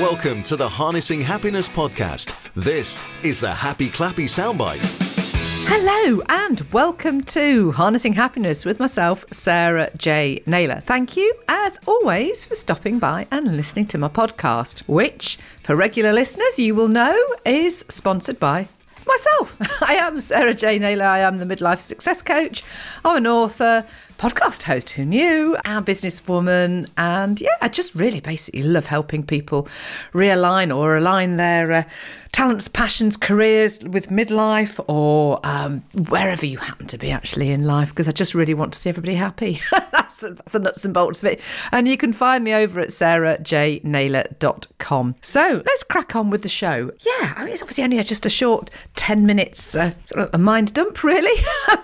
Welcome 0.00 0.42
to 0.42 0.56
the 0.56 0.68
Harnessing 0.68 1.22
Happiness 1.22 1.70
podcast. 1.70 2.36
This 2.54 3.00
is 3.22 3.40
the 3.40 3.50
Happy 3.50 3.88
Clappy 3.88 4.26
Soundbite. 4.26 4.84
Hello 5.66 6.22
and 6.28 6.60
welcome 6.70 7.22
to 7.22 7.72
Harnessing 7.72 8.12
Happiness 8.12 8.66
with 8.66 8.78
myself, 8.78 9.24
Sarah 9.32 9.90
J. 9.96 10.42
Naylor. 10.44 10.82
Thank 10.84 11.16
you, 11.16 11.34
as 11.48 11.80
always, 11.86 12.44
for 12.44 12.54
stopping 12.54 12.98
by 12.98 13.26
and 13.30 13.56
listening 13.56 13.86
to 13.86 13.96
my 13.96 14.08
podcast, 14.08 14.80
which, 14.80 15.38
for 15.62 15.74
regular 15.74 16.12
listeners, 16.12 16.58
you 16.58 16.74
will 16.74 16.88
know 16.88 17.16
is 17.46 17.78
sponsored 17.88 18.38
by 18.38 18.68
myself. 19.06 19.82
I 19.82 19.94
am 19.94 20.18
Sarah 20.18 20.54
J. 20.54 20.78
Naylor. 20.78 21.04
I 21.04 21.20
am 21.20 21.38
the 21.38 21.44
midlife 21.44 21.80
success 21.80 22.22
coach. 22.22 22.62
I'm 23.04 23.16
an 23.16 23.26
author, 23.26 23.86
podcast 24.18 24.62
host 24.62 24.90
who 24.90 25.04
knew, 25.04 25.56
and 25.64 25.86
businesswoman. 25.86 26.88
And 26.96 27.40
yeah, 27.40 27.56
I 27.60 27.68
just 27.68 27.94
really 27.94 28.20
basically 28.20 28.62
love 28.62 28.86
helping 28.86 29.24
people 29.24 29.68
realign 30.12 30.74
or 30.74 30.96
align 30.96 31.36
their. 31.36 31.72
Uh, 31.72 31.82
talents, 32.32 32.68
passions, 32.68 33.16
careers 33.16 33.82
with 33.82 34.08
midlife 34.08 34.78
or 34.88 35.40
um, 35.42 35.82
wherever 36.10 36.44
you 36.44 36.58
happen 36.58 36.86
to 36.86 36.98
be 36.98 37.10
actually 37.10 37.50
in 37.50 37.64
life, 37.64 37.88
because 37.88 38.08
I 38.08 38.12
just 38.12 38.34
really 38.34 38.52
want 38.52 38.74
to 38.74 38.78
see 38.78 38.90
everybody 38.90 39.14
happy. 39.14 39.58
that's, 40.06 40.20
the, 40.52 40.58
nuts 40.58 40.84
and 40.84 40.92
bolts 40.94 41.22
of 41.22 41.30
it. 41.30 41.40
And 41.72 41.88
you 41.88 41.96
can 41.96 42.12
find 42.12 42.44
me 42.44 42.52
over 42.54 42.80
at 42.80 42.88
sarahjnaylor.com. 42.88 45.14
So 45.20 45.62
let's 45.64 45.82
crack 45.82 46.14
on 46.16 46.30
with 46.30 46.42
the 46.42 46.48
show. 46.48 46.90
Yeah, 47.04 47.34
I 47.36 47.44
mean, 47.44 47.52
it's 47.52 47.62
obviously 47.62 47.84
only 47.84 48.02
just 48.02 48.26
a 48.26 48.30
short 48.30 48.70
10 48.96 49.24
minutes, 49.26 49.74
uh, 49.74 49.92
sort 50.04 50.28
of 50.28 50.34
a 50.34 50.38
mind 50.38 50.74
dump, 50.74 51.02
really. 51.02 51.42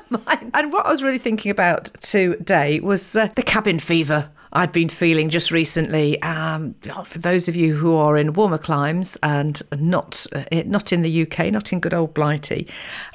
and 0.55 0.73
what 0.73 0.87
I 0.87 0.91
was 0.91 1.03
really 1.03 1.19
thinking 1.19 1.51
about 1.51 1.87
today 2.01 2.79
was 2.81 3.17
uh, 3.17 3.29
the 3.35 3.43
cabin 3.43 3.79
fever 3.79 4.31
I'd 4.55 4.73
been 4.73 4.91
feeling 4.91 5.31
just 5.31 5.51
recently. 5.51 6.21
Um, 6.23 6.75
for 7.05 7.19
those 7.19 7.49
of 7.49 7.57
you 7.57 7.75
who 7.75 7.97
are 7.97 8.19
in 8.19 8.35
warmer 8.35 8.59
climes 8.59 9.17
and 9.23 9.63
not 9.79 10.27
uh, 10.35 10.45
not 10.67 10.93
in 10.93 11.01
the 11.01 11.23
UK, 11.23 11.51
not 11.51 11.73
in 11.73 11.81
good 11.81 11.95
old 11.95 12.13
Blighty, 12.13 12.69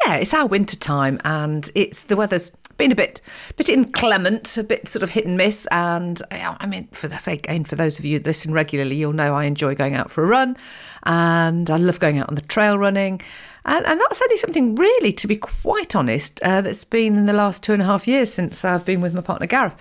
yeah, 0.05 0.15
it's 0.15 0.33
our 0.33 0.47
winter 0.47 0.75
time 0.75 1.19
and 1.23 1.69
it's 1.75 2.01
the 2.03 2.15
weather's 2.15 2.51
been 2.77 2.91
a 2.91 2.95
bit 2.95 3.21
bit 3.55 3.69
inclement, 3.69 4.57
a 4.57 4.63
bit 4.63 4.87
sort 4.87 5.03
of 5.03 5.11
hit 5.11 5.25
and 5.25 5.37
miss. 5.37 5.67
And 5.71 6.21
I 6.31 6.65
mean, 6.65 6.87
for 6.91 7.07
that 7.07 7.27
again, 7.27 7.63
for 7.63 7.75
those 7.75 7.99
of 7.99 8.05
you 8.05 8.19
that 8.19 8.27
listen 8.27 8.53
regularly, 8.53 8.95
you'll 8.95 9.13
know 9.13 9.35
I 9.35 9.45
enjoy 9.45 9.75
going 9.75 9.95
out 9.95 10.11
for 10.11 10.23
a 10.23 10.27
run, 10.27 10.57
and 11.03 11.69
I 11.69 11.77
love 11.77 11.99
going 11.99 12.17
out 12.19 12.29
on 12.29 12.35
the 12.35 12.41
trail 12.41 12.77
running. 12.77 13.21
And, 13.65 13.85
and 13.85 13.99
that's 13.99 14.21
only 14.21 14.37
something 14.37 14.75
really, 14.75 15.11
to 15.11 15.27
be 15.27 15.35
quite 15.35 15.93
honest, 15.93 16.39
uh, 16.41 16.61
that's 16.61 16.85
been 16.85 17.17
in 17.17 17.25
the 17.25 17.33
last 17.33 17.63
two 17.63 17.73
and 17.73 17.81
a 17.81 17.85
half 17.85 18.07
years 18.07 18.31
since 18.31 18.63
I've 18.63 18.85
been 18.85 19.01
with 19.01 19.13
my 19.13 19.19
partner 19.19 19.45
Gareth 19.45 19.75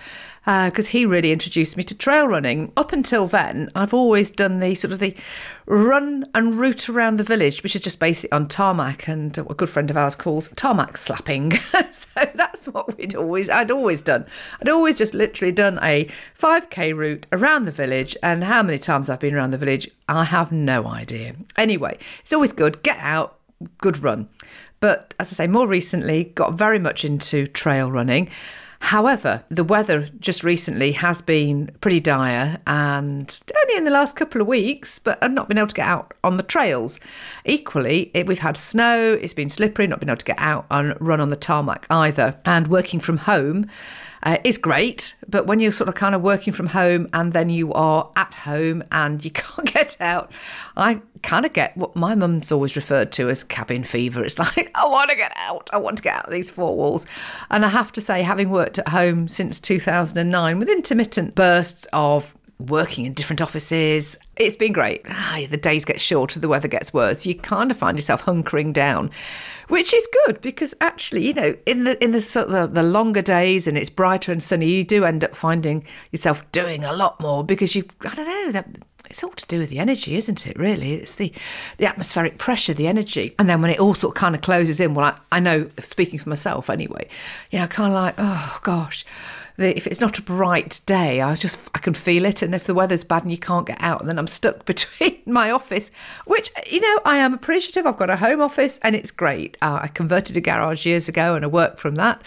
because 0.47 0.87
uh, 0.87 0.91
he 0.91 1.05
really 1.05 1.33
introduced 1.33 1.75
me 1.75 1.83
to 1.83 1.97
trail 1.97 2.25
running. 2.25 2.71
Up 2.77 2.93
until 2.93 3.27
then, 3.27 3.69
I've 3.75 3.93
always 3.93 4.31
done 4.31 4.59
the 4.59 4.75
sort 4.75 4.93
of 4.93 4.99
the 4.99 5.13
run 5.65 6.25
and 6.33 6.55
route 6.55 6.87
around 6.87 7.17
the 7.17 7.25
village, 7.25 7.63
which 7.63 7.75
is 7.75 7.81
just 7.81 7.99
basically 7.99 8.31
on 8.31 8.47
tarmac, 8.47 9.09
and 9.09 9.37
a 9.37 9.43
good 9.43 9.67
friend 9.67 9.91
of 9.91 9.97
ours 9.97 10.15
calls 10.15 10.47
tarmac 10.55 10.95
slapping. 10.95 11.51
so 11.91 12.31
that's 12.33 12.65
what 12.69 12.97
we'd 12.97 13.13
always, 13.13 13.49
I'd 13.49 13.71
always 13.71 13.99
done. 13.99 14.25
I'd 14.61 14.69
always 14.69 14.97
just 14.97 15.13
literally 15.13 15.51
done 15.51 15.79
a 15.83 16.07
5k 16.39 16.95
route 16.95 17.27
around 17.33 17.65
the 17.65 17.71
village, 17.71 18.15
and 18.23 18.45
how 18.45 18.63
many 18.63 18.77
times 18.77 19.09
I've 19.09 19.19
been 19.19 19.35
around 19.35 19.51
the 19.51 19.57
village, 19.57 19.89
I 20.07 20.23
have 20.23 20.53
no 20.53 20.87
idea. 20.87 21.35
Anyway, 21.57 21.97
it's 22.21 22.31
always 22.31 22.53
good. 22.53 22.81
Get 22.83 22.99
out, 22.99 23.37
good 23.79 24.01
run. 24.01 24.29
But 24.79 25.13
as 25.19 25.33
I 25.33 25.43
say, 25.43 25.47
more 25.47 25.67
recently, 25.67 26.23
got 26.23 26.53
very 26.53 26.79
much 26.79 27.03
into 27.03 27.47
trail 27.47 27.91
running. 27.91 28.29
However, 28.79 29.43
the 29.49 29.63
weather 29.63 30.09
just 30.19 30.43
recently 30.43 30.93
has 30.93 31.21
been 31.21 31.71
pretty 31.81 31.99
dire 31.99 32.59
and 32.67 33.41
only 33.63 33.77
in 33.77 33.83
the 33.83 33.91
last 33.91 34.15
couple 34.15 34.39
of 34.39 34.47
weeks, 34.47 34.99
but 34.99 35.17
I've 35.21 35.31
not 35.31 35.47
been 35.47 35.57
able 35.57 35.67
to 35.67 35.75
get 35.75 35.87
out 35.87 36.13
on 36.23 36.37
the 36.37 36.43
trails. 36.43 36.99
Equally, 37.43 38.11
it, 38.13 38.27
we've 38.27 38.39
had 38.39 38.55
snow, 38.55 39.17
it's 39.21 39.33
been 39.33 39.49
slippery, 39.49 39.87
not 39.87 39.99
been 39.99 40.09
able 40.09 40.17
to 40.17 40.25
get 40.25 40.39
out 40.39 40.67
and 40.69 40.95
run 40.99 41.19
on 41.19 41.29
the 41.29 41.35
tarmac 41.35 41.85
either. 41.89 42.39
And 42.45 42.67
working 42.67 42.99
from 42.99 43.17
home, 43.17 43.67
uh, 44.23 44.37
is 44.43 44.57
great, 44.57 45.15
but 45.27 45.47
when 45.47 45.59
you're 45.59 45.71
sort 45.71 45.89
of 45.89 45.95
kind 45.95 46.15
of 46.15 46.21
working 46.21 46.53
from 46.53 46.67
home 46.67 47.07
and 47.13 47.33
then 47.33 47.49
you 47.49 47.73
are 47.73 48.11
at 48.15 48.33
home 48.33 48.83
and 48.91 49.23
you 49.23 49.31
can't 49.31 49.71
get 49.71 49.97
out, 49.99 50.31
I 50.75 51.01
kind 51.23 51.45
of 51.45 51.53
get 51.53 51.75
what 51.75 51.95
my 51.95 52.15
mum's 52.15 52.51
always 52.51 52.75
referred 52.75 53.11
to 53.13 53.29
as 53.29 53.43
cabin 53.43 53.83
fever. 53.83 54.23
It's 54.23 54.39
like, 54.57 54.71
I 54.75 54.87
want 54.87 55.09
to 55.09 55.15
get 55.15 55.33
out. 55.37 55.69
I 55.73 55.77
want 55.77 55.97
to 55.97 56.03
get 56.03 56.15
out 56.15 56.25
of 56.25 56.31
these 56.31 56.51
four 56.51 56.75
walls. 56.75 57.05
And 57.49 57.65
I 57.65 57.69
have 57.69 57.91
to 57.93 58.01
say, 58.01 58.21
having 58.21 58.49
worked 58.49 58.79
at 58.79 58.89
home 58.89 59.27
since 59.27 59.59
2009 59.59 60.59
with 60.59 60.69
intermittent 60.69 61.35
bursts 61.35 61.87
of 61.91 62.36
working 62.59 63.05
in 63.05 63.13
different 63.13 63.41
offices. 63.41 64.17
It's 64.35 64.55
been 64.55 64.73
great. 64.73 65.01
Ah, 65.09 65.41
the 65.47 65.57
days 65.57 65.85
get 65.85 66.01
shorter, 66.01 66.39
the 66.39 66.47
weather 66.47 66.67
gets 66.67 66.93
worse. 66.93 67.25
You 67.25 67.35
kind 67.35 67.71
of 67.71 67.77
find 67.77 67.97
yourself 67.97 68.23
hunkering 68.23 68.73
down, 68.73 69.11
which 69.67 69.93
is 69.93 70.07
good 70.25 70.41
because 70.41 70.73
actually, 70.81 71.27
you 71.27 71.33
know, 71.33 71.55
in 71.65 71.83
the 71.83 72.01
in 72.03 72.11
the 72.11 72.45
of 72.47 72.73
the 72.73 72.83
longer 72.83 73.21
days 73.21 73.67
and 73.67 73.77
it's 73.77 73.89
brighter 73.89 74.31
and 74.31 74.41
sunny, 74.41 74.69
you 74.69 74.83
do 74.83 75.05
end 75.05 75.23
up 75.23 75.35
finding 75.35 75.85
yourself 76.11 76.49
doing 76.51 76.83
a 76.83 76.93
lot 76.93 77.19
more 77.19 77.43
because 77.43 77.75
you 77.75 77.85
I 78.01 78.13
don't 78.13 78.27
know 78.27 78.51
that 78.51 78.67
it's 79.09 79.23
all 79.23 79.31
to 79.31 79.45
do 79.47 79.59
with 79.59 79.69
the 79.69 79.79
energy, 79.79 80.15
isn't 80.15 80.47
it? 80.47 80.57
Really, 80.57 80.93
it's 80.95 81.15
the 81.15 81.31
the 81.77 81.85
atmospheric 81.85 82.37
pressure, 82.37 82.73
the 82.73 82.87
energy, 82.87 83.35
and 83.39 83.49
then 83.49 83.61
when 83.61 83.71
it 83.71 83.79
all 83.79 83.93
sort 83.93 84.15
of 84.15 84.19
kind 84.19 84.35
of 84.35 84.41
closes 84.41 84.79
in. 84.79 84.93
Well, 84.93 85.05
I, 85.31 85.37
I 85.37 85.39
know, 85.39 85.69
speaking 85.79 86.19
for 86.19 86.29
myself 86.29 86.69
anyway, 86.69 87.07
you 87.51 87.59
know, 87.59 87.67
kind 87.67 87.93
of 87.93 87.93
like, 87.93 88.15
oh 88.17 88.59
gosh, 88.63 89.05
the, 89.57 89.75
if 89.75 89.87
it's 89.87 89.99
not 89.99 90.17
a 90.19 90.21
bright 90.21 90.81
day, 90.85 91.21
I 91.21 91.35
just 91.35 91.69
I 91.75 91.79
can 91.79 91.93
feel 91.93 92.25
it. 92.25 92.41
And 92.41 92.55
if 92.55 92.65
the 92.65 92.73
weather's 92.73 93.03
bad 93.03 93.23
and 93.23 93.31
you 93.31 93.37
can't 93.37 93.65
get 93.65 93.81
out, 93.81 94.05
then 94.05 94.17
I'm 94.17 94.27
stuck 94.27 94.65
between 94.65 95.21
my 95.25 95.51
office, 95.51 95.91
which 96.25 96.51
you 96.71 96.79
know 96.79 96.99
I 97.05 97.17
am 97.17 97.33
appreciative. 97.33 97.85
I've 97.85 97.97
got 97.97 98.09
a 98.09 98.17
home 98.17 98.41
office 98.41 98.79
and 98.83 98.95
it's 98.95 99.11
great. 99.11 99.57
Uh, 99.61 99.79
I 99.83 99.87
converted 99.87 100.37
a 100.37 100.41
garage 100.41 100.85
years 100.85 101.09
ago 101.09 101.35
and 101.35 101.43
I 101.43 101.47
work 101.47 101.77
from 101.77 101.95
that. 101.95 102.21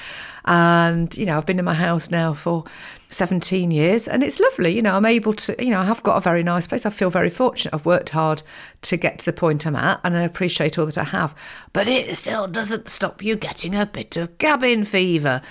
And 0.44 1.16
you 1.16 1.24
know 1.24 1.36
I've 1.36 1.46
been 1.46 1.58
in 1.58 1.64
my 1.64 1.74
house 1.74 2.10
now 2.10 2.32
for 2.32 2.64
17 3.10 3.72
years 3.72 4.06
and 4.06 4.22
it's 4.22 4.38
lovely 4.38 4.72
you 4.72 4.80
know 4.80 4.94
i'm 4.94 5.04
able 5.04 5.32
to 5.32 5.56
you 5.62 5.70
know 5.70 5.80
i 5.80 5.84
have 5.84 6.00
got 6.04 6.16
a 6.16 6.20
very 6.20 6.44
nice 6.44 6.68
place 6.68 6.86
i 6.86 6.90
feel 6.90 7.10
very 7.10 7.28
fortunate 7.28 7.74
i've 7.74 7.84
worked 7.84 8.10
hard 8.10 8.40
to 8.82 8.96
get 8.96 9.18
to 9.18 9.24
the 9.24 9.32
point 9.32 9.66
i'm 9.66 9.74
at 9.74 10.00
and 10.04 10.16
i 10.16 10.22
appreciate 10.22 10.78
all 10.78 10.86
that 10.86 10.96
i 10.96 11.02
have 11.02 11.34
but 11.72 11.88
it 11.88 12.16
still 12.16 12.46
doesn't 12.46 12.88
stop 12.88 13.20
you 13.20 13.34
getting 13.34 13.74
a 13.74 13.84
bit 13.84 14.16
of 14.16 14.38
cabin 14.38 14.84
fever 14.84 15.42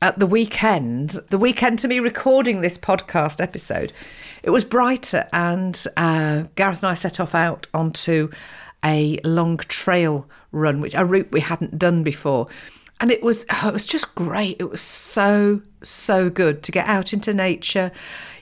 at 0.00 0.18
the 0.18 0.26
weekend, 0.26 1.10
the 1.30 1.38
weekend 1.38 1.78
to 1.80 1.88
me 1.88 1.98
recording 1.98 2.60
this 2.60 2.78
podcast 2.78 3.40
episode, 3.40 3.92
it 4.42 4.50
was 4.50 4.64
brighter, 4.64 5.28
and 5.32 5.84
uh, 5.96 6.44
Gareth 6.54 6.82
and 6.82 6.90
I 6.90 6.94
set 6.94 7.18
off 7.18 7.34
out 7.34 7.66
onto 7.74 8.30
a 8.84 9.18
long 9.24 9.56
trail 9.56 10.28
run, 10.52 10.80
which 10.80 10.94
a 10.94 11.04
route 11.04 11.32
we 11.32 11.40
hadn't 11.40 11.78
done 11.78 12.04
before 12.04 12.46
and 13.00 13.10
it 13.10 13.22
was 13.22 13.46
oh, 13.50 13.68
it 13.68 13.72
was 13.72 13.86
just 13.86 14.14
great. 14.14 14.56
It 14.58 14.70
was 14.70 14.80
so 14.80 15.62
so 15.82 16.28
good 16.28 16.62
to 16.64 16.72
get 16.72 16.86
out 16.86 17.12
into 17.12 17.32
nature. 17.32 17.92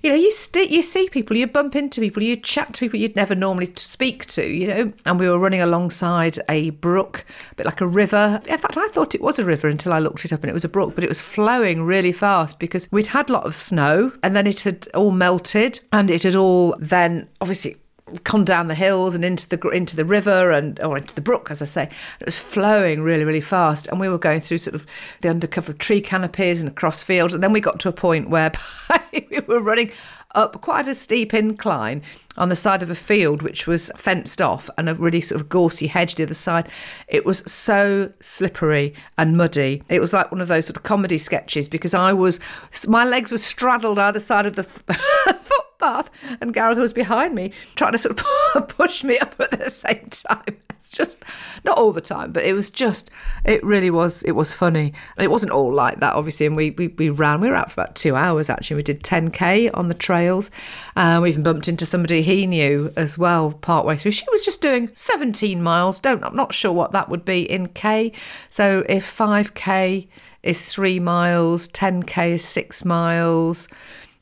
You 0.02 0.10
know, 0.10 0.16
you 0.16 0.30
st- 0.30 0.70
you 0.70 0.82
see 0.82 1.08
people, 1.08 1.36
you 1.36 1.46
bump 1.46 1.74
into 1.74 2.00
people, 2.00 2.22
you 2.22 2.36
chat 2.36 2.74
to 2.74 2.80
people 2.80 2.98
you'd 2.98 3.16
never 3.16 3.34
normally 3.34 3.72
speak 3.76 4.26
to. 4.26 4.46
You 4.46 4.66
know, 4.66 4.92
and 5.04 5.18
we 5.18 5.28
were 5.28 5.38
running 5.38 5.60
alongside 5.60 6.38
a 6.48 6.70
brook, 6.70 7.24
a 7.52 7.54
bit 7.56 7.66
like 7.66 7.80
a 7.80 7.86
river. 7.86 8.40
In 8.46 8.58
fact, 8.58 8.76
I 8.76 8.88
thought 8.88 9.14
it 9.14 9.20
was 9.20 9.38
a 9.38 9.44
river 9.44 9.68
until 9.68 9.92
I 9.92 9.98
looked 9.98 10.24
it 10.24 10.32
up, 10.32 10.42
and 10.42 10.50
it 10.50 10.54
was 10.54 10.64
a 10.64 10.68
brook, 10.68 10.94
but 10.94 11.04
it 11.04 11.08
was 11.08 11.20
flowing 11.20 11.82
really 11.82 12.12
fast 12.12 12.58
because 12.58 12.88
we'd 12.90 13.08
had 13.08 13.28
a 13.28 13.32
lot 13.32 13.46
of 13.46 13.54
snow, 13.54 14.12
and 14.22 14.34
then 14.36 14.46
it 14.46 14.60
had 14.60 14.86
all 14.94 15.10
melted, 15.10 15.80
and 15.92 16.10
it 16.10 16.22
had 16.22 16.36
all 16.36 16.76
then 16.78 17.28
obviously 17.40 17.76
come 18.24 18.44
down 18.44 18.68
the 18.68 18.74
hills 18.74 19.14
and 19.14 19.24
into 19.24 19.48
the 19.48 19.68
into 19.70 19.96
the 19.96 20.04
river 20.04 20.52
and 20.52 20.80
or 20.80 20.96
into 20.96 21.14
the 21.14 21.20
brook, 21.20 21.50
as 21.50 21.60
I 21.60 21.64
say. 21.64 21.90
It 22.20 22.24
was 22.24 22.38
flowing 22.38 23.02
really, 23.02 23.24
really 23.24 23.40
fast, 23.40 23.86
and 23.88 23.98
we 23.98 24.08
were 24.08 24.18
going 24.18 24.40
through 24.40 24.58
sort 24.58 24.74
of 24.74 24.86
the 25.22 25.28
undercover 25.28 25.72
of 25.72 25.78
tree 25.78 26.00
canopies 26.00 26.62
and 26.62 26.70
across 26.70 27.02
fields, 27.02 27.34
and 27.34 27.42
then 27.42 27.52
we 27.52 27.60
got 27.60 27.80
to 27.80 27.88
a 27.88 27.92
point 27.92 28.30
where 28.30 28.52
we 29.12 29.40
were 29.46 29.62
running 29.62 29.90
up 30.36 30.60
quite 30.60 30.86
a 30.86 30.94
steep 30.94 31.32
incline 31.34 32.02
on 32.36 32.50
the 32.50 32.56
side 32.56 32.82
of 32.82 32.90
a 32.90 32.94
field 32.94 33.40
which 33.40 33.66
was 33.66 33.90
fenced 33.96 34.42
off 34.42 34.68
and 34.76 34.88
a 34.88 34.94
really 34.94 35.22
sort 35.22 35.40
of 35.40 35.48
gorsy 35.48 35.86
hedge 35.86 36.14
the 36.14 36.22
other 36.22 36.34
side. 36.34 36.68
It 37.08 37.24
was 37.24 37.42
so 37.50 38.12
slippery 38.20 38.94
and 39.16 39.36
muddy. 39.36 39.82
It 39.88 40.00
was 40.00 40.12
like 40.12 40.30
one 40.30 40.42
of 40.42 40.48
those 40.48 40.66
sort 40.66 40.76
of 40.76 40.82
comedy 40.82 41.16
sketches 41.16 41.68
because 41.68 41.94
I 41.94 42.12
was, 42.12 42.38
my 42.86 43.04
legs 43.04 43.32
were 43.32 43.38
straddled 43.38 43.98
either 43.98 44.20
side 44.20 44.44
of 44.44 44.54
the 44.54 44.62
footpath 45.76 46.10
and 46.40 46.54
Gareth 46.54 46.78
was 46.78 46.92
behind 46.92 47.34
me 47.34 47.52
trying 47.74 47.92
to 47.92 47.98
sort 47.98 48.20
of 48.20 48.68
push 48.68 49.04
me 49.04 49.18
up 49.18 49.38
at 49.40 49.50
the 49.50 49.70
same 49.70 50.08
time. 50.10 50.56
It's 50.70 50.90
just 50.90 51.22
not 51.64 51.78
all 51.78 51.90
the 51.90 52.00
time, 52.00 52.30
but 52.30 52.44
it 52.44 52.52
was 52.52 52.70
just 52.70 53.10
it 53.44 53.62
really 53.64 53.90
was 53.90 54.22
it 54.22 54.32
was 54.32 54.54
funny. 54.54 54.92
It 55.18 55.30
wasn't 55.30 55.52
all 55.52 55.72
like 55.74 55.98
that, 56.00 56.14
obviously, 56.14 56.46
and 56.46 56.54
we 56.54 56.70
we, 56.70 56.88
we 56.88 57.10
ran. 57.10 57.40
We 57.40 57.48
were 57.48 57.56
out 57.56 57.72
for 57.72 57.80
about 57.80 57.96
two 57.96 58.14
hours 58.14 58.48
actually. 58.48 58.76
We 58.76 58.82
did 58.84 59.02
10k 59.02 59.70
on 59.74 59.88
the 59.88 59.94
trails. 59.94 60.50
Uh, 60.94 61.18
we 61.22 61.30
even 61.30 61.42
bumped 61.42 61.66
into 61.66 61.86
somebody 61.86 62.22
he 62.22 62.46
knew 62.46 62.92
as 62.96 63.18
well 63.18 63.52
partway 63.52 63.96
through. 63.96 64.12
She 64.12 64.26
was 64.30 64.44
just 64.44 64.62
doing 64.62 64.90
17 64.94 65.60
miles. 65.60 65.98
Don't 65.98 66.22
I'm 66.22 66.36
not 66.36 66.54
sure 66.54 66.72
what 66.72 66.92
that 66.92 67.08
would 67.08 67.24
be 67.24 67.42
in 67.42 67.68
k. 67.68 68.12
So 68.48 68.84
if 68.88 69.04
5k 69.04 70.06
is 70.44 70.64
three 70.64 71.00
miles, 71.00 71.68
10k 71.68 72.34
is 72.34 72.44
six 72.44 72.84
miles 72.84 73.68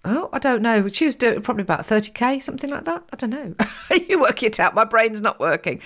Oh, 0.06 0.28
I 0.32 0.38
don't 0.38 0.60
know. 0.60 0.86
She 0.88 1.06
was 1.06 1.16
doing 1.16 1.40
probably 1.40 1.62
about 1.62 1.80
30k, 1.80 2.42
something 2.42 2.68
like 2.68 2.84
that. 2.84 3.04
I 3.10 3.16
don't 3.16 3.30
know. 3.30 3.54
you 4.08 4.20
work 4.20 4.42
it 4.42 4.60
out. 4.60 4.74
My 4.74 4.84
brain's 4.84 5.22
not 5.22 5.40
working. 5.40 5.80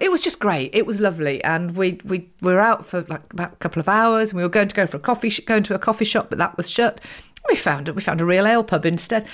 It 0.00 0.10
was 0.10 0.22
just 0.22 0.40
great. 0.40 0.74
It 0.74 0.86
was 0.86 1.00
lovely, 1.00 1.42
and 1.44 1.76
we 1.76 2.00
we, 2.04 2.30
we 2.40 2.52
were 2.52 2.58
out 2.58 2.84
for 2.84 3.02
like 3.02 3.32
about 3.32 3.52
a 3.52 3.56
couple 3.56 3.78
of 3.78 3.88
hours, 3.88 4.30
and 4.30 4.38
we 4.38 4.42
were 4.42 4.48
going 4.48 4.68
to 4.68 4.74
go 4.74 4.86
for 4.86 4.96
a 4.96 5.00
coffee, 5.00 5.30
sh- 5.30 5.40
going 5.40 5.62
to 5.64 5.74
a 5.74 5.78
coffee 5.78 6.04
shop, 6.04 6.30
but 6.30 6.38
that 6.38 6.56
was 6.56 6.68
shut. 6.68 7.00
We 7.48 7.56
found 7.56 7.88
it. 7.88 7.94
We 7.94 8.02
found 8.02 8.20
a 8.20 8.26
real 8.26 8.46
ale 8.46 8.64
pub 8.64 8.84
instead. 8.84 9.26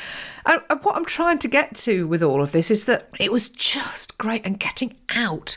And 0.45 0.63
what 0.83 0.97
I'm 0.97 1.05
trying 1.05 1.39
to 1.39 1.49
get 1.49 1.75
to 1.77 2.07
with 2.07 2.23
all 2.23 2.41
of 2.41 2.53
this 2.53 2.71
is 2.71 2.85
that 2.85 3.09
it 3.19 3.33
was 3.33 3.49
just 3.49 4.17
great 4.17 4.47
and 4.47 4.61
getting 4.61 4.95
out 5.11 5.57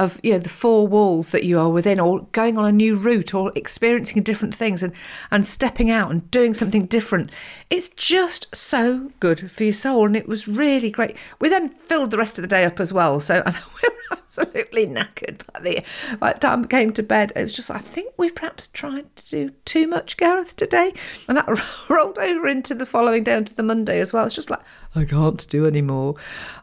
of 0.00 0.18
you 0.22 0.32
know 0.32 0.38
the 0.38 0.48
four 0.48 0.88
walls 0.88 1.30
that 1.30 1.44
you 1.44 1.58
are 1.58 1.68
within 1.68 2.00
or 2.00 2.26
going 2.32 2.56
on 2.56 2.64
a 2.64 2.72
new 2.72 2.96
route 2.96 3.34
or 3.34 3.52
experiencing 3.54 4.22
different 4.22 4.54
things 4.54 4.82
and 4.82 4.94
and 5.30 5.46
stepping 5.46 5.90
out 5.90 6.10
and 6.10 6.30
doing 6.30 6.54
something 6.54 6.86
different. 6.86 7.30
It's 7.68 7.90
just 7.90 8.54
so 8.56 9.12
good 9.20 9.50
for 9.50 9.64
your 9.64 9.74
soul 9.74 10.06
and 10.06 10.16
it 10.16 10.26
was 10.26 10.48
really 10.48 10.90
great. 10.90 11.16
We 11.38 11.50
then 11.50 11.68
filled 11.68 12.10
the 12.10 12.18
rest 12.18 12.38
of 12.38 12.42
the 12.42 12.48
day 12.48 12.64
up 12.64 12.80
as 12.80 12.92
well 12.92 13.20
so 13.20 13.44
absolutely 14.40 14.86
knackered 14.86 15.42
by 15.52 15.60
the 15.60 15.82
by 16.18 16.32
the 16.32 16.38
time 16.38 16.62
we 16.62 16.68
came 16.68 16.92
to 16.92 17.02
bed. 17.02 17.32
It 17.36 17.42
was 17.42 17.54
just 17.54 17.70
i 17.70 17.78
think 17.78 18.12
we 18.16 18.30
perhaps 18.30 18.68
tried 18.68 19.14
to 19.16 19.30
do 19.30 19.50
too 19.64 19.86
much 19.86 20.16
gareth 20.16 20.56
today. 20.56 20.92
And 21.28 21.36
that 21.36 21.88
rolled 21.90 22.18
over 22.18 22.46
into 22.46 22.74
the 22.74 22.86
following 22.86 23.24
day 23.24 23.36
into 23.36 23.54
the 23.54 23.62
monday 23.62 24.00
as 24.00 24.12
well. 24.12 24.26
It's 24.26 24.34
just 24.34 24.50
like 24.50 24.60
i 24.94 25.04
can't 25.04 25.48
do 25.48 25.66
any 25.66 25.82
more 25.82 26.16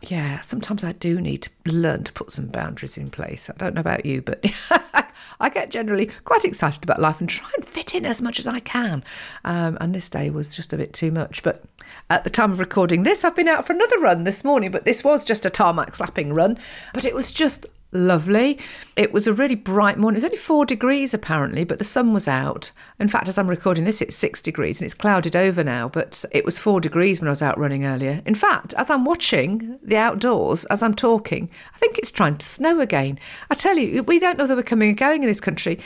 yeah 0.03 0.41
sometimes 0.41 0.83
i 0.83 0.91
do 0.91 1.21
need 1.21 1.44
to 1.44 1.50
learn 1.65 2.03
to 2.03 2.12
put 2.13 2.31
some 2.31 2.47
boundaries 2.47 2.97
in 2.97 3.09
place. 3.09 3.50
I 3.50 3.53
don't 3.57 3.75
know 3.75 3.81
about 3.81 4.06
you, 4.06 4.21
but 4.21 4.39
I 4.69 5.06
get 5.49 5.71
generally 5.71 6.09
quite 6.25 6.45
excited 6.45 6.83
about 6.83 6.99
life 6.99 7.19
and 7.19 7.29
try 7.29 7.49
and 7.55 7.65
fit 7.65 7.93
in 7.93 8.05
as 8.05 8.21
much 8.21 8.39
as 8.39 8.47
I 8.47 8.59
can. 8.59 9.03
Um, 9.45 9.77
and 9.79 9.93
this 9.93 10.09
day 10.09 10.29
was 10.29 10.55
just 10.55 10.73
a 10.73 10.77
bit 10.77 10.93
too 10.93 11.11
much. 11.11 11.43
But 11.43 11.63
at 12.09 12.23
the 12.23 12.29
time 12.29 12.51
of 12.51 12.59
recording 12.59 13.03
this, 13.03 13.23
I've 13.23 13.35
been 13.35 13.47
out 13.47 13.65
for 13.65 13.73
another 13.73 13.99
run 13.99 14.23
this 14.23 14.43
morning, 14.43 14.71
but 14.71 14.85
this 14.85 15.03
was 15.03 15.23
just 15.23 15.45
a 15.45 15.49
tarmac 15.49 15.95
slapping 15.95 16.33
run. 16.33 16.57
But 16.93 17.05
it 17.05 17.15
was 17.15 17.31
just 17.31 17.65
lovely. 17.91 18.59
It 18.95 19.13
was 19.13 19.27
a 19.27 19.33
really 19.33 19.55
bright 19.55 19.97
morning. 19.97 20.15
It 20.15 20.23
was 20.23 20.25
only 20.25 20.37
four 20.37 20.65
degrees 20.65 21.13
apparently, 21.13 21.63
but 21.63 21.77
the 21.77 21.83
sun 21.83 22.13
was 22.13 22.27
out. 22.27 22.71
In 22.99 23.07
fact, 23.07 23.27
as 23.27 23.37
I'm 23.37 23.49
recording 23.49 23.83
this, 23.83 24.01
it's 24.01 24.15
six 24.15 24.41
degrees 24.41 24.81
and 24.81 24.85
it's 24.85 24.93
clouded 24.93 25.35
over 25.35 25.63
now, 25.63 25.89
but 25.89 26.25
it 26.31 26.45
was 26.45 26.59
four 26.59 26.79
degrees 26.79 27.19
when 27.19 27.27
I 27.27 27.31
was 27.31 27.41
out 27.41 27.57
running 27.57 27.85
earlier. 27.85 28.21
In 28.25 28.35
fact, 28.35 28.73
as 28.77 28.89
I'm 28.89 29.05
watching 29.05 29.79
the 29.81 29.97
outdoors, 29.97 30.65
as 30.65 30.83
I'm 30.83 30.93
talking, 30.93 31.49
I 31.73 31.77
think 31.77 31.97
it's 31.97 32.11
trying 32.11 32.37
to 32.37 32.45
snow 32.45 32.79
again. 32.79 33.19
I 33.49 33.55
tell 33.55 33.77
you, 33.77 34.03
we 34.03 34.19
don't 34.19 34.37
know 34.37 34.43
whether 34.43 34.55
we're 34.55 34.63
coming 34.63 34.89
and 34.89 34.97
going 34.97 35.23
in 35.23 35.29
this 35.29 35.41
country. 35.41 35.79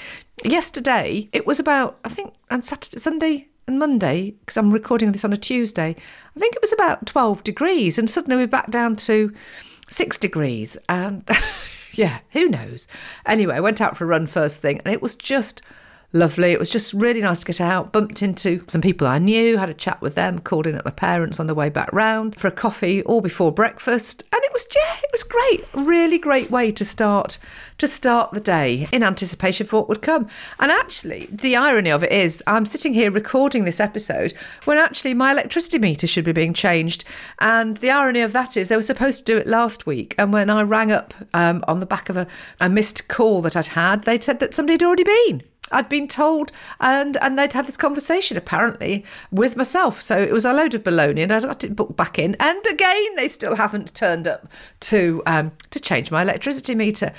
Yesterday, 0.44 1.30
it 1.33 1.45
was 1.45 1.59
about, 1.59 2.00
I 2.03 2.09
think, 2.09 2.33
on 2.50 2.63
Saturday, 2.63 2.98
Sunday, 2.98 3.48
and 3.68 3.80
Monday, 3.80 4.31
because 4.31 4.57
I'm 4.57 4.71
recording 4.71 5.12
this 5.12 5.24
on 5.24 5.33
a 5.33 5.38
Tuesday, 5.38 5.95
I 6.36 6.39
think 6.39 6.56
it 6.56 6.62
was 6.62 6.74
about 6.74 7.06
12 7.06 7.44
degrees, 7.44 7.98
and 7.98 8.09
suddenly 8.09 8.38
we're 8.38 8.48
back 8.48 8.71
down 8.71 8.95
to 8.98 9.33
six 9.88 10.18
degrees. 10.18 10.77
And 10.89 11.27
yeah, 11.94 12.20
who 12.32 12.48
knows? 12.48 12.88
Anyway, 13.26 13.56
I 13.56 13.60
went 13.60 13.82
out 13.82 13.98
for 13.98 14.06
a 14.06 14.08
run 14.08 14.28
first 14.28 14.62
thing, 14.62 14.80
and 14.84 14.94
it 14.94 15.02
was 15.02 15.16
just 15.16 15.62
lovely. 16.13 16.52
It 16.52 16.60
was 16.60 16.69
just 16.69 16.94
really 16.94 17.22
nice 17.22 17.42
to 17.42 17.46
get 17.46 17.62
out. 17.62 17.92
Bumped 17.92 18.22
into 18.22 18.63
some 18.68 18.81
people 18.81 19.08
I 19.08 19.19
knew, 19.19 19.58
had 19.58 19.69
a 19.69 19.74
chat 19.74 20.02
with 20.02 20.16
them, 20.16 20.40
called 20.40 20.68
in 20.68 20.75
at 20.75 20.86
my 20.86 20.92
parents 20.92 21.40
on 21.40 21.48
the 21.48 21.56
way 21.56 21.69
back 21.69 21.92
round 21.94 22.36
for 22.36 22.48
a 22.48 22.52
coffee 22.52 23.02
all 23.04 23.22
before 23.22 23.52
breakfast, 23.52 24.24
and 24.31 24.42
it 24.44 24.54
was 24.54 24.68
yeah, 24.75 24.98
it 25.04 25.10
was 25.12 25.24
great. 25.24 25.66
Really 25.74 26.18
great 26.18 26.52
way 26.52 26.72
to 26.72 26.86
start 26.86 27.38
to 27.78 27.88
start 27.88 28.31
the 28.31 28.40
day 28.40 28.88
in 28.92 29.02
anticipation 29.02 29.66
for 29.66 29.78
what 29.78 29.90
would 29.90 30.02
come. 30.02 30.28
And 30.60 30.72
actually, 30.72 31.28
the 31.31 31.56
irony 31.56 31.90
of 31.90 32.04
it 32.04 32.12
is, 32.12 32.44
I'm 32.46 32.66
sitting 32.66 32.94
here 32.94 33.10
recording 33.10 33.63
this 33.63 33.80
episode 33.80 34.34
when 34.66 34.78
actually 34.78 35.16
my 35.16 35.31
electricity 35.31 35.80
meter 35.80 36.06
should 36.06 36.25
be 36.25 36.31
being 36.31 36.54
changed. 36.54 37.04
And 37.40 37.78
the 37.78 37.90
irony 37.90 38.22
of 38.22 38.34
that 38.34 38.56
is, 38.56 38.68
they 38.68 38.75
were 38.75 38.84
supposed 38.84 39.25
to 39.25 39.34
do 39.34 39.38
it 39.38 39.48
last 39.48 39.88
week. 39.88 40.13
And 40.19 40.31
when 40.31 40.50
I 40.50 40.62
rang 40.62 40.92
up 40.92 41.13
um, 41.34 41.63
on 41.68 41.80
the 41.80 41.88
back 41.88 42.10
of 42.10 42.18
a, 42.18 42.28
a 42.60 42.69
missed 42.69 43.08
call 43.08 43.42
that 43.42 43.56
I'd 43.56 43.68
had, 43.68 44.04
they 44.04 44.19
said 44.19 44.40
that 44.40 44.54
somebody 44.54 44.74
had 44.74 44.84
already 44.84 45.04
been. 45.04 45.44
I'd 45.72 45.90
been 45.90 46.08
told, 46.08 46.52
and 46.80 47.18
and 47.18 47.38
they'd 47.38 47.54
had 47.54 47.68
this 47.68 47.78
conversation 47.78 48.38
apparently 48.38 49.06
with 49.32 49.56
myself. 49.56 50.02
So 50.02 50.18
it 50.18 50.32
was 50.32 50.46
a 50.46 50.54
load 50.54 50.76
of 50.76 50.84
baloney, 50.84 51.24
and 51.24 51.32
I 51.32 51.40
got 51.40 51.64
it 51.64 51.76
booked 51.76 51.96
back 51.96 52.20
in. 52.20 52.36
And 52.40 52.66
again, 52.68 53.16
they 53.16 53.28
still 53.28 53.56
haven't 53.56 53.94
turned 53.96 54.28
up 54.28 54.48
to 54.82 55.24
um, 55.26 55.52
to 55.70 55.80
change 55.80 56.12
my 56.12 56.22
electricity 56.22 56.76
meter. 56.76 57.14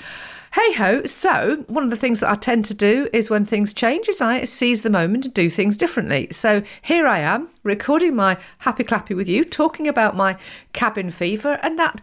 Hey 0.53 0.73
ho! 0.73 1.03
So 1.05 1.65
one 1.67 1.83
of 1.83 1.89
the 1.89 1.97
things 1.97 2.19
that 2.19 2.29
I 2.29 2.35
tend 2.35 2.65
to 2.65 2.75
do 2.75 3.09
is 3.11 3.27
when 3.27 3.43
things 3.43 3.73
change, 3.73 4.07
is 4.07 4.21
I 4.21 4.43
seize 4.43 4.83
the 4.83 4.89
moment 4.91 5.25
and 5.25 5.33
do 5.33 5.49
things 5.49 5.77
differently. 5.77 6.27
So 6.29 6.61
here 6.83 7.07
I 7.07 7.19
am 7.19 7.49
recording 7.63 8.15
my 8.15 8.37
happy 8.59 8.83
clappy 8.83 9.15
with 9.15 9.27
you, 9.27 9.43
talking 9.43 9.87
about 9.87 10.15
my 10.15 10.37
cabin 10.71 11.09
fever 11.09 11.59
and 11.63 11.79
that 11.79 12.01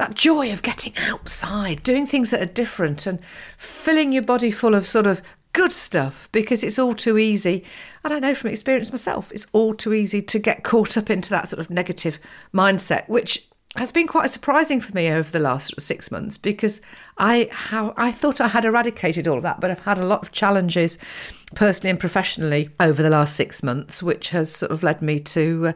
that 0.00 0.14
joy 0.14 0.52
of 0.52 0.62
getting 0.62 0.96
outside, 0.96 1.82
doing 1.82 2.06
things 2.06 2.30
that 2.30 2.40
are 2.40 2.46
different, 2.46 3.06
and 3.06 3.22
filling 3.58 4.12
your 4.12 4.22
body 4.22 4.50
full 4.52 4.74
of 4.74 4.86
sort 4.86 5.06
of 5.08 5.20
good 5.52 5.72
stuff 5.72 6.28
because 6.32 6.62
it's 6.62 6.78
all 6.78 6.94
too 6.94 7.18
easy. 7.18 7.64
And 8.04 8.12
I 8.12 8.18
know 8.18 8.34
from 8.34 8.50
experience 8.50 8.90
myself, 8.90 9.32
it's 9.32 9.46
all 9.52 9.74
too 9.74 9.92
easy 9.92 10.22
to 10.22 10.38
get 10.38 10.62
caught 10.62 10.96
up 10.96 11.10
into 11.10 11.30
that 11.30 11.48
sort 11.48 11.60
of 11.60 11.70
negative 11.70 12.18
mindset, 12.54 13.08
which 13.08 13.48
has 13.76 13.92
been 13.92 14.08
quite 14.08 14.28
surprising 14.28 14.80
for 14.80 14.92
me 14.94 15.08
over 15.08 15.30
the 15.30 15.38
last 15.38 15.80
six 15.80 16.10
months 16.10 16.36
because 16.36 16.80
I 17.18 17.48
how 17.52 17.94
I 17.96 18.10
thought 18.10 18.40
I 18.40 18.48
had 18.48 18.64
eradicated 18.64 19.28
all 19.28 19.36
of 19.36 19.44
that, 19.44 19.60
but 19.60 19.70
I've 19.70 19.84
had 19.84 19.98
a 19.98 20.06
lot 20.06 20.22
of 20.22 20.32
challenges 20.32 20.98
personally 21.54 21.90
and 21.90 22.00
professionally 22.00 22.70
over 22.80 23.00
the 23.00 23.10
last 23.10 23.36
six 23.36 23.62
months, 23.62 24.02
which 24.02 24.30
has 24.30 24.52
sort 24.52 24.72
of 24.72 24.82
led 24.82 25.02
me 25.02 25.20
to 25.20 25.68
uh, 25.68 25.72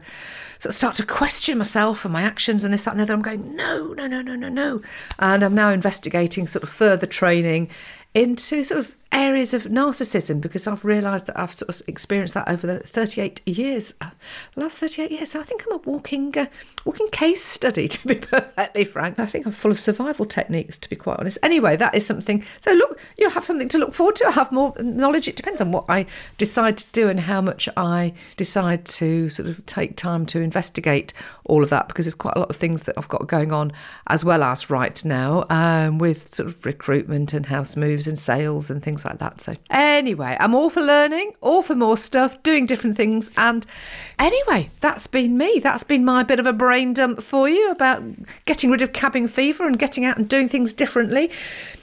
sort 0.59 0.71
of 0.71 0.75
start 0.75 0.95
to 0.95 1.05
question 1.05 1.57
myself 1.57 2.05
and 2.05 2.13
my 2.13 2.21
actions 2.21 2.63
and 2.63 2.73
this, 2.73 2.85
that, 2.85 2.91
and 2.91 2.99
the 2.99 3.03
other. 3.03 3.13
I'm 3.13 3.21
going, 3.21 3.55
no, 3.55 3.93
no, 3.93 4.07
no, 4.07 4.21
no, 4.21 4.35
no, 4.35 4.49
no. 4.49 4.81
And 5.19 5.43
I'm 5.43 5.55
now 5.55 5.69
investigating 5.69 6.47
sort 6.47 6.63
of 6.63 6.69
further 6.69 7.07
training 7.07 7.69
into 8.13 8.63
sort 8.63 8.79
of 8.79 8.95
areas 9.11 9.53
of 9.53 9.63
narcissism 9.63 10.41
because 10.41 10.67
I've 10.67 10.83
realised 10.83 11.27
that 11.27 11.39
I've 11.39 11.53
sort 11.53 11.69
of 11.69 11.87
experienced 11.87 12.33
that 12.33 12.47
over 12.47 12.67
the 12.67 12.79
38 12.79 13.41
years, 13.45 13.93
uh, 14.01 14.11
last 14.55 14.77
38 14.79 15.11
years. 15.11 15.31
So 15.31 15.39
I 15.39 15.43
think 15.43 15.65
I'm 15.65 15.73
a 15.73 15.81
walking, 15.83 16.37
uh, 16.37 16.47
walking 16.83 17.07
case 17.09 17.43
study, 17.43 17.87
to 17.89 18.07
be 18.07 18.15
perfectly 18.15 18.83
frank. 18.83 19.19
I 19.19 19.25
think 19.25 19.45
I'm 19.45 19.51
full 19.51 19.71
of 19.71 19.79
survival 19.79 20.25
techniques, 20.25 20.77
to 20.79 20.89
be 20.89 20.95
quite 20.95 21.19
honest. 21.19 21.37
Anyway, 21.43 21.75
that 21.77 21.95
is 21.95 22.05
something. 22.05 22.43
So 22.61 22.73
look, 22.73 22.99
you'll 23.17 23.31
have 23.31 23.45
something 23.45 23.69
to 23.69 23.77
look 23.77 23.93
forward 23.93 24.15
to. 24.17 24.27
I 24.27 24.31
have 24.31 24.51
more 24.51 24.73
knowledge. 24.79 25.27
It 25.27 25.35
depends 25.35 25.61
on 25.61 25.71
what 25.71 25.85
I 25.89 26.05
decide 26.37 26.77
to 26.77 26.91
do 26.91 27.09
and 27.09 27.21
how 27.21 27.41
much 27.41 27.69
I 27.77 28.13
decide 28.37 28.85
to 28.85 29.29
sort 29.29 29.47
of 29.47 29.65
take 29.65 29.95
time 29.95 30.25
to 30.27 30.41
investigate 30.45 31.13
all 31.43 31.61
of 31.63 31.69
that 31.69 31.87
because 31.87 32.05
there's 32.05 32.15
quite 32.15 32.35
a 32.35 32.39
lot 32.39 32.49
of 32.49 32.55
things 32.55 32.83
that 32.83 32.95
I've 32.97 33.09
got 33.09 33.27
going 33.27 33.51
on 33.51 33.73
as 34.07 34.23
well 34.23 34.43
as 34.43 34.69
right 34.69 35.03
now 35.03 35.45
um, 35.49 35.97
with 35.97 36.33
sort 36.33 36.47
of 36.47 36.65
recruitment 36.65 37.33
and 37.33 37.47
house 37.47 37.75
moves 37.75 38.07
and 38.07 38.17
sales 38.17 38.69
and 38.69 38.81
things 38.81 39.03
like 39.03 39.17
that. 39.17 39.41
So, 39.41 39.55
anyway, 39.69 40.37
I'm 40.39 40.55
all 40.55 40.69
for 40.69 40.81
learning, 40.81 41.33
all 41.41 41.61
for 41.61 41.75
more 41.75 41.97
stuff, 41.97 42.41
doing 42.43 42.65
different 42.65 42.95
things. 42.95 43.31
And 43.35 43.65
anyway, 44.17 44.69
that's 44.79 45.07
been 45.07 45.37
me. 45.37 45.59
That's 45.59 45.83
been 45.83 46.05
my 46.05 46.23
bit 46.23 46.39
of 46.39 46.45
a 46.45 46.53
brain 46.53 46.93
dump 46.93 47.21
for 47.21 47.49
you 47.49 47.71
about 47.71 48.03
getting 48.45 48.71
rid 48.71 48.81
of 48.81 48.93
cabin 48.93 49.27
fever 49.27 49.67
and 49.67 49.77
getting 49.77 50.05
out 50.05 50.17
and 50.17 50.29
doing 50.29 50.47
things 50.47 50.71
differently. 50.71 51.31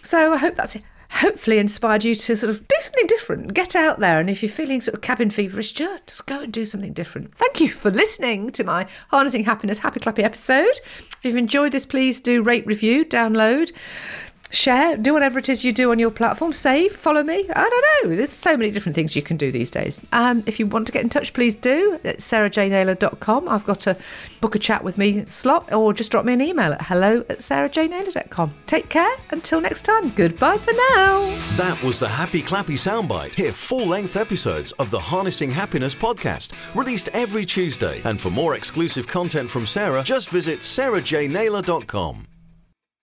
So, 0.02 0.32
I 0.32 0.38
hope 0.38 0.54
that's 0.54 0.76
it 0.76 0.82
hopefully 1.12 1.58
inspired 1.58 2.04
you 2.04 2.14
to 2.14 2.36
sort 2.36 2.50
of 2.50 2.66
do 2.66 2.76
something 2.80 3.06
different. 3.06 3.54
Get 3.54 3.76
out 3.76 4.00
there, 4.00 4.18
and 4.18 4.30
if 4.30 4.42
you're 4.42 4.50
feeling 4.50 4.80
sort 4.80 4.94
of 4.94 5.00
cabin 5.00 5.30
feverish, 5.30 5.72
just 5.72 6.26
go 6.26 6.40
and 6.40 6.52
do 6.52 6.64
something 6.64 6.92
different. 6.92 7.34
Thank 7.34 7.60
you 7.60 7.68
for 7.68 7.90
listening 7.90 8.50
to 8.50 8.64
my 8.64 8.86
Harnessing 9.10 9.44
Happiness 9.44 9.80
Happy 9.80 10.00
Clappy 10.00 10.22
episode. 10.22 10.80
If 10.98 11.20
you've 11.24 11.36
enjoyed 11.36 11.72
this, 11.72 11.86
please 11.86 12.20
do 12.20 12.42
rate, 12.42 12.66
review, 12.66 13.04
download 13.04 13.72
share, 14.52 14.96
do 14.96 15.12
whatever 15.12 15.38
it 15.38 15.48
is 15.48 15.64
you 15.64 15.72
do 15.72 15.90
on 15.90 15.98
your 15.98 16.10
platform, 16.10 16.52
save, 16.52 16.92
follow 16.92 17.22
me. 17.22 17.46
I 17.54 17.68
don't 17.68 18.10
know. 18.10 18.16
There's 18.16 18.30
so 18.30 18.56
many 18.56 18.70
different 18.70 18.94
things 18.94 19.16
you 19.16 19.22
can 19.22 19.36
do 19.36 19.50
these 19.50 19.70
days. 19.70 20.00
Um, 20.12 20.42
if 20.46 20.60
you 20.60 20.66
want 20.66 20.86
to 20.86 20.92
get 20.92 21.02
in 21.02 21.08
touch, 21.08 21.32
please 21.32 21.54
do. 21.54 21.98
It's 22.04 22.30
sarahjnaylor.com. 22.30 23.48
I've 23.48 23.64
got 23.64 23.86
a 23.86 23.96
book 24.40 24.54
a 24.54 24.58
chat 24.58 24.84
with 24.84 24.98
me 24.98 25.24
slot, 25.28 25.72
or 25.72 25.92
just 25.92 26.10
drop 26.10 26.24
me 26.24 26.34
an 26.34 26.40
email 26.40 26.72
at 26.72 26.82
hello 26.82 27.24
at 27.28 27.38
sarahjnaylor.com. 27.38 28.54
Take 28.66 28.88
care. 28.88 29.16
Until 29.30 29.60
next 29.60 29.82
time, 29.82 30.10
goodbye 30.10 30.58
for 30.58 30.72
now. 30.72 31.20
That 31.56 31.80
was 31.82 31.98
the 31.98 32.08
Happy 32.08 32.42
Clappy 32.42 32.76
Soundbite. 32.76 33.34
Hear 33.34 33.52
full 33.52 33.86
length 33.86 34.16
episodes 34.16 34.72
of 34.72 34.90
the 34.90 35.00
Harnessing 35.00 35.50
Happiness 35.50 35.94
podcast, 35.94 36.52
released 36.74 37.08
every 37.12 37.44
Tuesday. 37.44 38.02
And 38.04 38.20
for 38.20 38.30
more 38.30 38.54
exclusive 38.54 39.06
content 39.06 39.50
from 39.50 39.66
Sarah, 39.66 40.02
just 40.02 40.28
visit 40.30 40.60
sarahjnaylor.com. 40.60 42.31